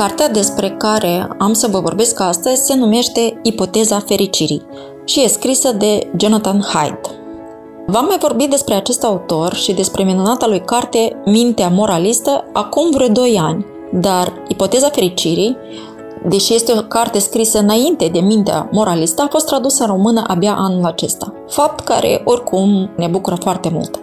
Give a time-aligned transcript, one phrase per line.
[0.00, 4.66] Cartea despre care am să vă vorbesc astăzi se numește Ipoteza fericirii
[5.04, 7.10] și e scrisă de Jonathan Haidt.
[7.86, 13.08] V-am mai vorbit despre acest autor și despre minunata lui carte Mintea moralistă acum vreo
[13.08, 15.56] 2 ani, dar Ipoteza fericirii,
[16.28, 20.54] deși este o carte scrisă înainte de Mintea moralistă, a fost tradusă în română abia
[20.58, 21.34] anul acesta.
[21.48, 24.00] Fapt care, oricum, ne bucură foarte mult.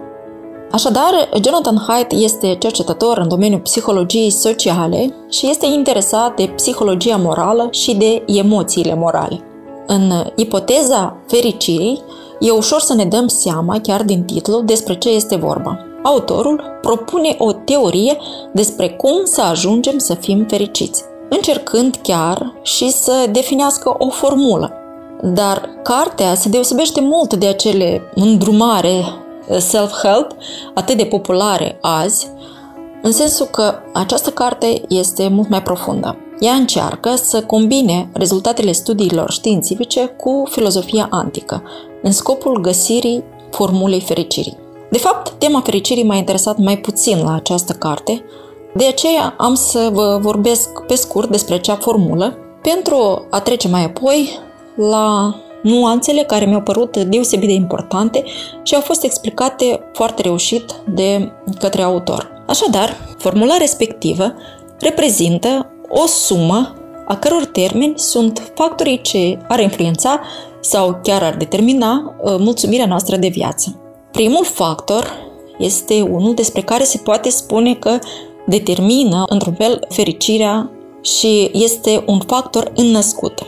[0.71, 7.67] Așadar, Jonathan Haidt este cercetător în domeniul psihologiei sociale și este interesat de psihologia morală
[7.71, 9.41] și de emoțiile morale.
[9.87, 12.03] În ipoteza fericirii,
[12.39, 15.79] e ușor să ne dăm seama, chiar din titlu, despre ce este vorba.
[16.03, 18.17] Autorul propune o teorie
[18.53, 24.71] despre cum să ajungem să fim fericiți, încercând chiar și să definească o formulă.
[25.21, 29.03] Dar cartea se deosebește mult de acele îndrumare
[29.49, 30.31] self-help
[30.73, 32.27] atât de populare azi,
[33.01, 36.17] în sensul că această carte este mult mai profundă.
[36.39, 41.63] Ea încearcă să combine rezultatele studiilor științifice cu filozofia antică,
[42.01, 44.57] în scopul găsirii formulei fericirii.
[44.91, 48.23] De fapt, tema fericirii m-a interesat mai puțin la această carte,
[48.73, 53.83] de aceea am să vă vorbesc pe scurt despre acea formulă, pentru a trece mai
[53.83, 54.39] apoi
[54.75, 55.35] la
[55.67, 58.23] nuanțele care mi-au părut deosebit de importante
[58.63, 62.43] și au fost explicate foarte reușit de către autor.
[62.47, 64.33] Așadar, formula respectivă
[64.79, 66.75] reprezintă o sumă
[67.07, 70.21] a căror termeni sunt factorii ce ar influența
[70.59, 73.79] sau chiar ar determina uh, mulțumirea noastră de viață.
[74.11, 75.13] Primul factor
[75.57, 77.99] este unul despre care se poate spune că
[78.45, 83.41] determină, într-un fel, fericirea și este un factor înnăscut.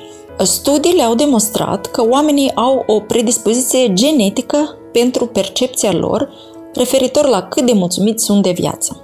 [0.43, 6.29] Studiile au demonstrat că oamenii au o predispoziție genetică pentru percepția lor
[6.73, 9.01] referitor la cât de mulțumiți sunt de viață.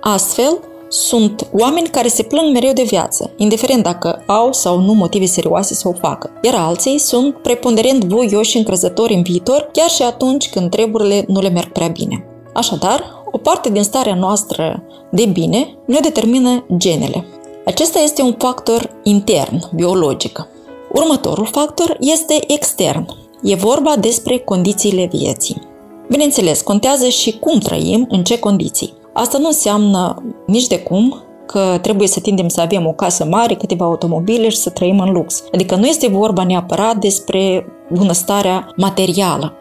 [0.00, 0.58] Astfel,
[0.88, 5.74] sunt oameni care se plâng mereu de viață, indiferent dacă au sau nu motive serioase
[5.74, 10.50] să o facă, iar alții sunt preponderent voioși și încrezători în viitor, chiar și atunci
[10.50, 12.24] când treburile nu le merg prea bine.
[12.54, 17.24] Așadar, o parte din starea noastră de bine ne determină genele.
[17.64, 20.48] Acesta este un factor intern, biologic.
[20.92, 23.06] Următorul factor este extern.
[23.42, 25.62] E vorba despre condițiile vieții.
[26.08, 28.92] Bineînțeles, contează și cum trăim, în ce condiții.
[29.12, 33.54] Asta nu înseamnă nici de cum că trebuie să tindem să avem o casă mare,
[33.54, 35.42] câteva automobile și să trăim în lux.
[35.52, 39.54] Adică nu este vorba neapărat despre bunăstarea materială.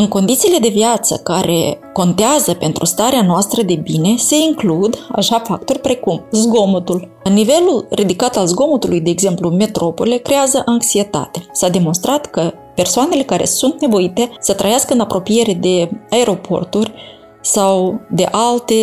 [0.00, 5.78] În condițiile de viață care contează pentru starea noastră de bine se includ așa factori
[5.78, 7.08] precum zgomotul.
[7.32, 11.46] Nivelul ridicat al zgomotului, de exemplu metropole, creează anxietate.
[11.52, 16.92] S-a demonstrat că persoanele care sunt nevoite să trăiască în apropiere de aeroporturi
[17.42, 18.74] sau de alte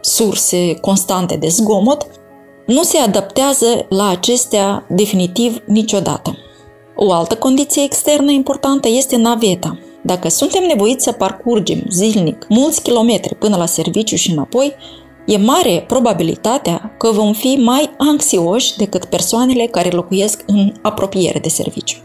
[0.00, 2.06] surse constante de zgomot,
[2.66, 6.36] nu se adaptează la acestea definitiv niciodată.
[6.96, 9.78] O altă condiție externă importantă este naveta.
[10.02, 14.74] Dacă suntem nevoiți să parcurgem zilnic mulți kilometri până la serviciu și înapoi,
[15.26, 21.48] e mare probabilitatea că vom fi mai anxioși decât persoanele care locuiesc în apropiere de
[21.48, 21.96] serviciu.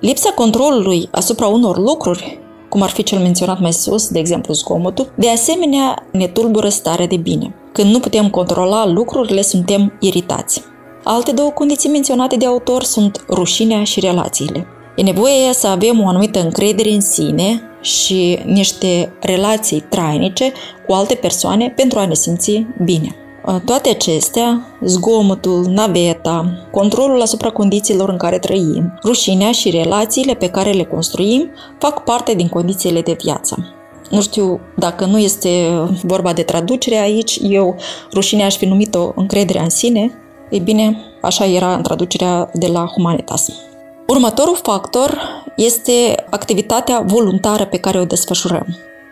[0.00, 2.38] Lipsa controlului asupra unor lucruri,
[2.68, 7.06] cum ar fi cel menționat mai sus, de exemplu zgomotul, de asemenea ne tulbură starea
[7.06, 7.54] de bine.
[7.72, 10.62] Când nu putem controla lucrurile, suntem iritați.
[11.04, 14.66] Alte două condiții menționate de autor sunt rușinea și relațiile.
[14.96, 20.52] E nevoie să avem o anumită încredere în sine și niște relații trainice
[20.86, 23.16] cu alte persoane pentru a ne simți bine.
[23.64, 30.70] Toate acestea, zgomotul, naveta, controlul asupra condițiilor în care trăim, rușinea și relațiile pe care
[30.70, 33.74] le construim fac parte din condițiile de viață.
[34.10, 35.68] Nu știu dacă nu este
[36.02, 37.76] vorba de traducere aici, eu
[38.12, 40.12] rușinea aș fi numit-o încrederea în sine,
[40.50, 43.48] ei bine, așa era în traducerea de la Humanitas.
[44.06, 45.20] Următorul factor
[45.56, 48.66] este activitatea voluntară pe care o desfășurăm.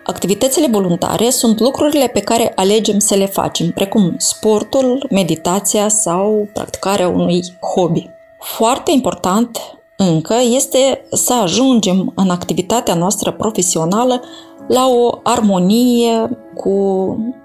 [0.05, 7.09] Activitățile voluntare sunt lucrurile pe care alegem să le facem, precum sportul, meditația sau practicarea
[7.09, 7.43] unui
[7.75, 8.11] hobby.
[8.39, 9.59] Foarte important
[9.97, 14.23] încă este să ajungem în activitatea noastră profesională
[14.69, 16.71] la o armonie cu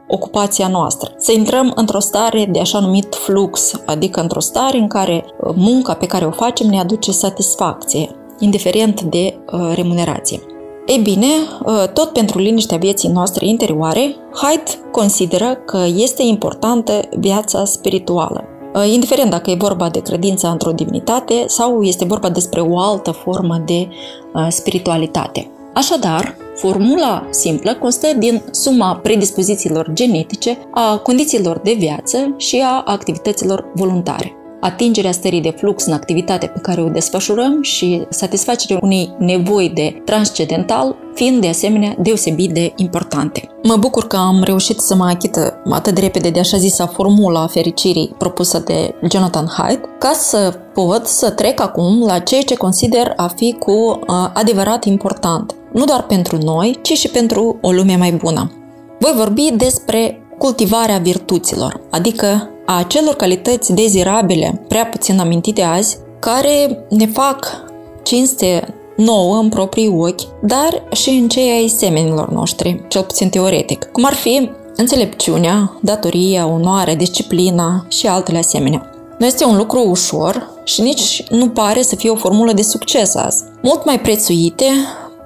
[0.07, 1.11] ocupația noastră.
[1.17, 5.93] Să intrăm într-o stare de așa numit flux, adică într-o stare în care uh, munca
[5.93, 10.39] pe care o facem ne aduce satisfacție, indiferent de uh, remunerație.
[10.85, 11.27] Ei bine,
[11.65, 18.43] uh, tot pentru liniștea vieții noastre interioare, Haidt consideră că este importantă viața spirituală.
[18.75, 23.11] Uh, indiferent dacă e vorba de credința într-o divinitate sau este vorba despre o altă
[23.11, 23.87] formă de
[24.33, 25.51] uh, spiritualitate.
[25.73, 33.71] Așadar, formula simplă constă din suma predispozițiilor genetice, a condițiilor de viață și a activităților
[33.75, 39.69] voluntare atingerea stării de flux în activitatea pe care o desfășurăm și satisfacerea unei nevoi
[39.69, 43.49] de transcendental fiind de asemenea deosebit de importante.
[43.63, 47.47] Mă bucur că am reușit să mă achită atât de repede de așa zisa formula
[47.47, 53.13] fericirii propusă de Jonathan Haidt, ca să pot să trec acum la ceea ce consider
[53.15, 53.97] a fi cu uh,
[54.33, 58.51] adevărat important, nu doar pentru noi, ci și pentru o lume mai bună.
[58.99, 66.85] Voi vorbi despre cultivarea virtuților, adică a acelor calități dezirabile, prea puțin amintite azi, care
[66.89, 67.63] ne fac
[68.03, 73.83] cinste nouă în proprii ochi, dar și în cei ai semenilor noștri, cel puțin teoretic,
[73.91, 78.89] cum ar fi înțelepciunea, datoria, onoarea, disciplina și altele asemenea.
[79.19, 83.15] Nu este un lucru ușor și nici nu pare să fie o formulă de succes
[83.15, 83.43] azi.
[83.61, 84.65] Mult mai prețuite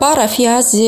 [0.03, 0.81] par a fi azi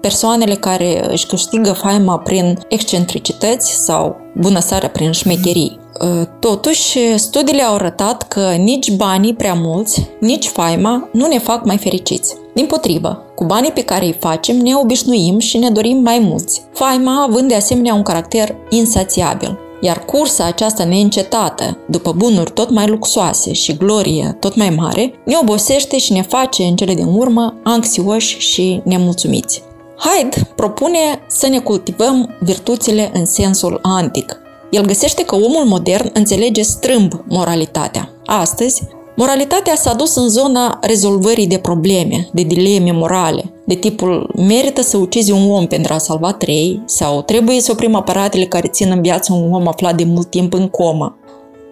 [0.00, 5.78] persoanele care își câștigă faima prin excentricități sau bunăsarea prin șmecherii.
[6.00, 11.64] Ă, totuși, studiile au arătat că nici banii prea mulți, nici faima nu ne fac
[11.64, 12.36] mai fericiți.
[12.54, 16.62] Din potrivă, cu banii pe care îi facem ne obișnuim și ne dorim mai mulți,
[16.72, 19.58] faima având de asemenea un caracter insațiabil.
[19.84, 25.34] Iar cursa aceasta neîncetată, după bunuri tot mai luxoase și glorie tot mai mare, ne
[25.40, 29.62] obosește și ne face în cele din urmă anxioși și nemulțumiți.
[29.98, 30.98] Hyde propune
[31.28, 34.42] să ne cultivăm virtuțile în sensul antic,
[34.72, 38.10] el găsește că omul modern înțelege strâmb moralitatea.
[38.26, 38.82] Astăzi,
[39.16, 44.96] moralitatea s-a dus în zona rezolvării de probleme, de dileme morale, de tipul merită să
[44.96, 49.02] ucizi un om pentru a salva trei sau trebuie să oprim aparatele care țin în
[49.02, 51.16] viață un om aflat de mult timp în comă.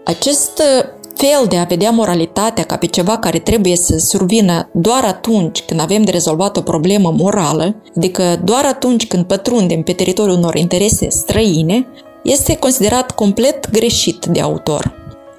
[0.04, 5.04] Acest uh, fel de a vedea moralitatea ca pe ceva care trebuie să survină doar
[5.04, 10.36] atunci când avem de rezolvat o problemă morală, adică doar atunci când pătrundem pe teritoriul
[10.36, 11.86] unor interese străine,
[12.22, 14.94] este considerat complet greșit de autor.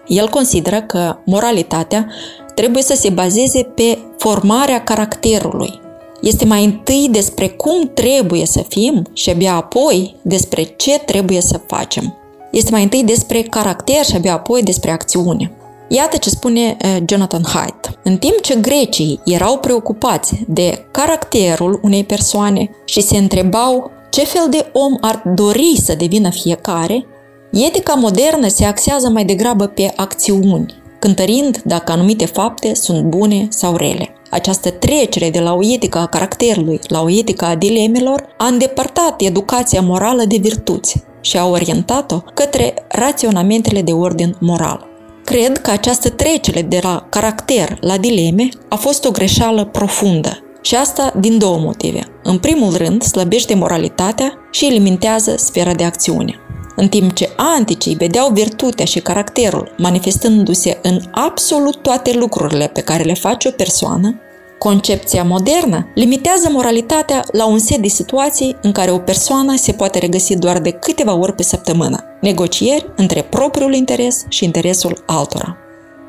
[0.07, 2.07] El consideră că moralitatea
[2.55, 5.89] trebuie să se bazeze pe formarea caracterului.
[6.21, 11.61] Este mai întâi despre cum trebuie să fim și abia apoi despre ce trebuie să
[11.67, 12.15] facem.
[12.51, 15.51] Este mai întâi despre caracter și abia apoi despre acțiune.
[15.89, 17.99] Iată ce spune eh, Jonathan Haidt.
[18.03, 24.47] În timp ce grecii erau preocupați de caracterul unei persoane și se întrebau ce fel
[24.49, 27.05] de om ar dori să devină fiecare,
[27.51, 33.75] etica modernă se axează mai degrabă pe acțiuni, cântărind dacă anumite fapte sunt bune sau
[33.75, 34.13] rele.
[34.29, 39.21] Această trecere de la o etică a caracterului la o etică a dilemelor a îndepărtat
[39.21, 44.87] educația morală de virtuți și a orientat-o către raționamentele de ordin moral.
[45.25, 50.75] Cred că această trecere de la caracter la dileme a fost o greșeală profundă și
[50.75, 52.07] asta din două motive.
[52.23, 56.35] În primul rând, slăbește moralitatea și limitează sfera de acțiune.
[56.75, 63.03] În timp ce anticii vedeau virtutea și caracterul manifestându-se în absolut toate lucrurile pe care
[63.03, 64.21] le face o persoană,
[64.57, 69.99] concepția modernă limitează moralitatea la un set de situații în care o persoană se poate
[69.99, 75.57] regăsi doar de câteva ori pe săptămână, negocieri între propriul interes și interesul altora.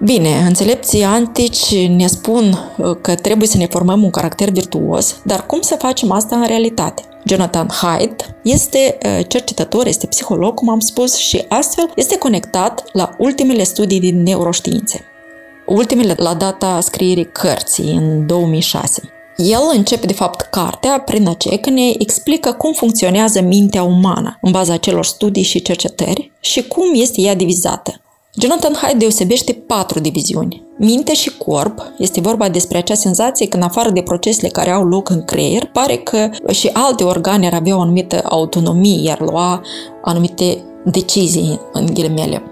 [0.04, 5.47] Bine, înțelepții antici ne spun uh, că trebuie să ne formăm un caracter virtuos, dar
[5.47, 7.02] cum să facem asta în realitate?
[7.25, 13.14] Jonathan Haidt este uh, cercetător, este psiholog, cum am spus, și astfel este conectat la
[13.19, 15.05] ultimele studii din neuroștiințe.
[15.67, 19.02] Ultimele la data scrierii cărții, în 2006.
[19.37, 24.50] El începe, de fapt, cartea prin aceea că ne explică cum funcționează mintea umană în
[24.50, 28.00] baza celor studii și cercetări și cum este ea divizată.
[28.41, 30.62] Jonathan Haidt deosebește patru diviziuni.
[30.79, 34.85] Minte și corp este vorba despre acea senzație că în afară de procesele care au
[34.85, 39.62] loc în creier, pare că și alte organe ar avea o anumită autonomie, iar lua
[40.03, 42.43] anumite decizii, în ghilimele.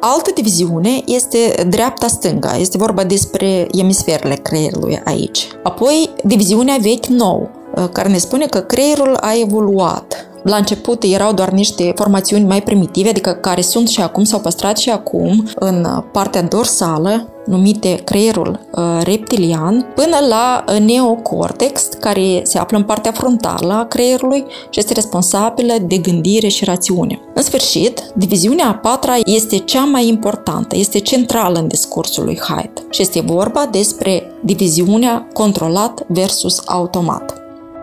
[0.00, 5.46] Altă diviziune este dreapta-stânga, este vorba despre emisferele creierului aici.
[5.62, 7.50] Apoi, diviziunea vechi-nou,
[7.92, 13.08] care ne spune că creierul a evoluat la început erau doar niște formațiuni mai primitive,
[13.08, 18.82] adică care sunt și acum, s-au păstrat și acum în partea dorsală, numite creierul uh,
[19.02, 24.92] reptilian, până la uh, neocortex, care se află în partea frontală a creierului și este
[24.92, 27.20] responsabilă de gândire și rațiune.
[27.34, 32.82] În sfârșit, diviziunea a patra este cea mai importantă, este centrală în discursul lui Haidt
[32.90, 37.39] și este vorba despre diviziunea controlat versus automat.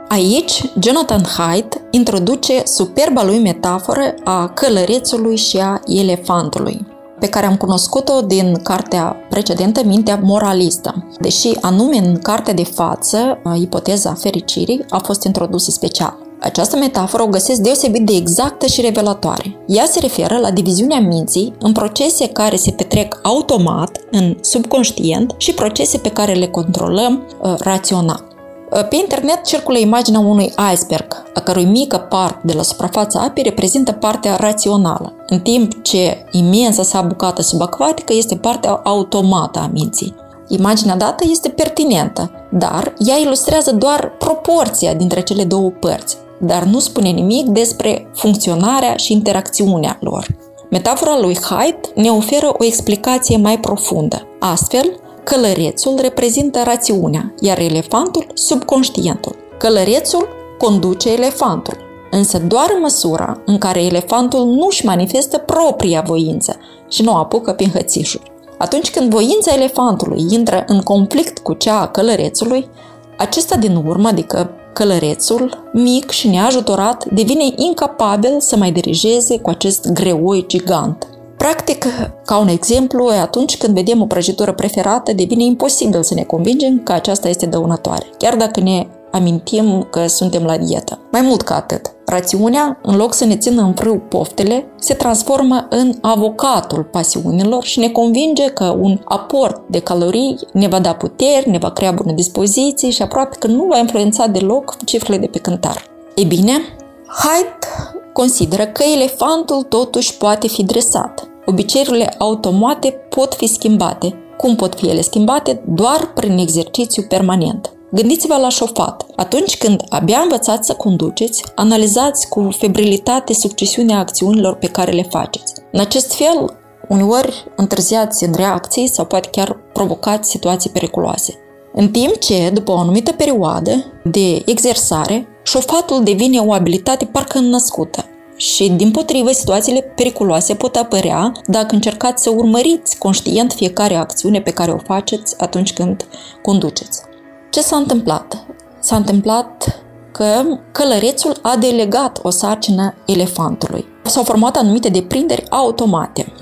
[0.09, 6.87] Aici, Jonathan Haidt introduce superba lui metaforă a călărețului și a elefantului,
[7.19, 13.41] pe care am cunoscut-o din cartea precedentă, Mintea Moralistă, deși anume în cartea de față,
[13.61, 16.17] ipoteza fericirii, a fost introdusă special.
[16.39, 19.57] Această metaforă o găsesc deosebit de exactă și revelatoare.
[19.65, 25.53] Ea se referă la diviziunea minții în procese care se petrec automat, în subconștient, și
[25.53, 28.36] procese pe care le controlăm uh, rațional.
[28.69, 33.91] Pe internet circulă imaginea unui iceberg, a cărui mică parte de la suprafața apei reprezintă
[33.91, 40.15] partea rațională, în timp ce imensa sa bucată subacvatică este partea automată a minții.
[40.47, 46.79] Imaginea dată este pertinentă, dar ea ilustrează doar proporția dintre cele două părți, dar nu
[46.79, 50.27] spune nimic despre funcționarea și interacțiunea lor.
[50.69, 54.27] Metafora lui Haidt ne oferă o explicație mai profundă.
[54.39, 54.99] Astfel,
[55.33, 59.35] Călărețul reprezintă rațiunea, iar elefantul subconștientul.
[59.57, 61.77] Călărețul conduce elefantul,
[62.11, 66.55] însă doar în măsura în care elefantul nu își manifestă propria voință
[66.89, 68.31] și nu apucă prin hățișuri.
[68.57, 72.69] Atunci când voința elefantului intră în conflict cu cea a călărețului,
[73.17, 79.91] acesta din urmă, adică călărețul, mic și neajutorat, devine incapabil să mai dirigeze cu acest
[79.91, 81.07] greoi gigant.
[81.37, 81.85] Practic,
[82.25, 86.91] ca un exemplu, atunci când vedem o prăjitură preferată, devine imposibil să ne convingem că
[86.91, 90.99] aceasta este dăunătoare, chiar dacă ne amintim că suntem la dietă.
[91.11, 95.67] Mai mult ca atât, rațiunea, în loc să ne țină în frâu poftele, se transformă
[95.69, 101.49] în avocatul pasiunilor și ne convinge că un aport de calorii ne va da puteri,
[101.49, 105.39] ne va crea bună dispoziție și aproape că nu va influența deloc cifrele de pe
[105.39, 105.83] cântar.
[106.15, 106.61] E bine,
[107.07, 111.27] Haidt consideră că elefantul totuși poate fi dresat.
[111.45, 114.13] Obiceiurile automate pot fi schimbate.
[114.37, 115.63] Cum pot fi ele schimbate?
[115.67, 117.71] Doar prin exercițiu permanent.
[117.91, 119.05] Gândiți-vă la șofat.
[119.15, 125.53] Atunci când abia învățați să conduceți, analizați cu febrilitate succesiunea acțiunilor pe care le faceți.
[125.71, 126.57] În acest fel,
[126.89, 131.33] uneori întârziați în reacții sau poate chiar provocați situații periculoase.
[131.73, 133.71] În timp ce, după o anumită perioadă
[134.03, 138.05] de exersare, șofatul devine o abilitate parcă născută.
[138.35, 144.51] Și, din potrivă, situațiile periculoase pot apărea dacă încercați să urmăriți conștient fiecare acțiune pe
[144.51, 146.05] care o faceți atunci când
[146.41, 147.01] conduceți.
[147.49, 148.45] Ce s-a întâmplat?
[148.79, 153.85] S-a întâmplat că călărețul a delegat o sarcină elefantului.
[154.03, 156.33] S-au format anumite deprinderi automate.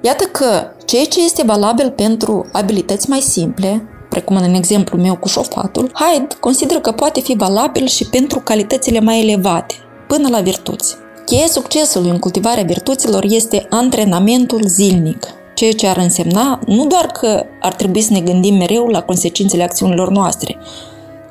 [0.00, 5.28] Iată că ceea ce este valabil pentru abilități mai simple, precum în exemplu meu cu
[5.28, 9.74] șofatul, Hyde consideră că poate fi valabil și pentru calitățile mai elevate,
[10.08, 10.94] până la virtuți.
[11.26, 17.44] Cheia succesului în cultivarea virtuților este antrenamentul zilnic, ceea ce ar însemna nu doar că
[17.60, 20.56] ar trebui să ne gândim mereu la consecințele acțiunilor noastre,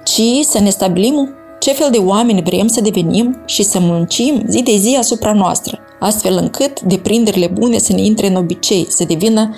[0.03, 4.63] ci să ne stabilim ce fel de oameni vrem să devenim și să muncim zi
[4.63, 9.55] de zi asupra noastră, astfel încât deprinderile bune să ne intre în obicei, să devină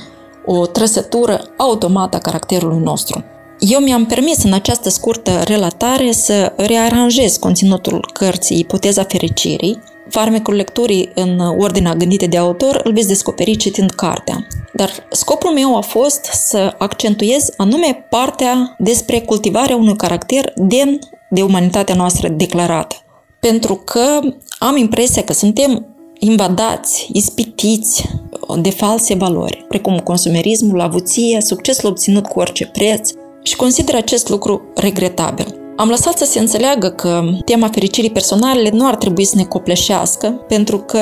[0.49, 3.23] o trăsătură automată a caracterului nostru.
[3.59, 9.79] Eu mi-am permis în această scurtă relatare să rearanjez conținutul cărții Ipoteza fericirii.
[10.09, 14.47] Farmecul lecturii în ordinea gândită de autor îl veți descoperi citind cartea.
[14.73, 20.99] Dar scopul meu a fost să accentuez anume partea despre cultivarea unui caracter demn
[21.29, 22.95] de umanitatea noastră declarată.
[23.39, 24.19] Pentru că
[24.59, 25.85] am impresia că suntem
[26.19, 28.09] invadați, ispitiți
[28.55, 33.11] de false valori, precum consumerismul, avuția, succesul obținut cu orice preț
[33.43, 35.55] și consider acest lucru regretabil.
[35.75, 40.27] Am lăsat să se înțeleagă că tema fericirii personale nu ar trebui să ne copleșească,
[40.47, 41.01] pentru că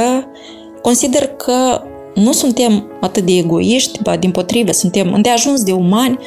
[0.82, 1.82] consider că
[2.16, 6.20] nu suntem atât de egoiști, ba din potrivă, suntem îndeajuns de umani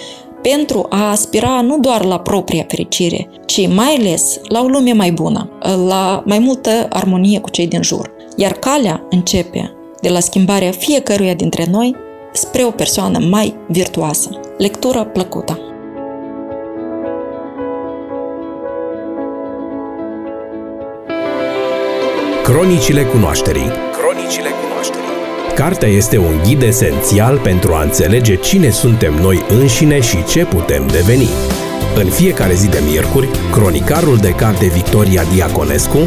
[0.42, 5.12] pentru a aspira nu doar la propria fericire, ci mai ales la o lume mai
[5.12, 5.50] bună,
[5.86, 8.10] la mai multă armonie cu cei din jur.
[8.36, 11.96] Iar calea începe de la schimbarea fiecăruia dintre noi
[12.32, 14.28] spre o persoană mai virtuoasă.
[14.58, 15.58] Lectură plăcută!
[22.42, 25.08] Cronicile cunoașterii Cronicile cunoașterii
[25.54, 30.86] Cartea este un ghid esențial pentru a înțelege cine suntem noi înșine și ce putem
[30.86, 31.28] deveni.
[31.94, 35.98] În fiecare zi de miercuri, cronicarul de carte Victoria Diaconescu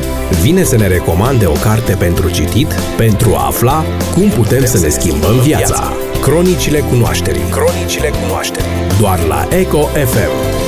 [0.41, 4.89] vine să ne recomande o carte pentru citit pentru a afla cum putem să ne
[4.89, 5.93] schimbăm viața.
[6.21, 7.41] Cronicile cunoașterii.
[7.49, 8.69] Cronicile cunoașterii.
[8.99, 10.60] Doar la Eco FM.